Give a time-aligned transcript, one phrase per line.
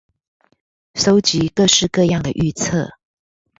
[0.95, 2.89] 蒐集各式各樣的預測